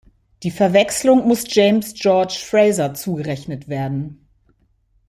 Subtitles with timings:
[0.41, 4.25] Die Verwechslung muss James George Frazer zugerechnet werden.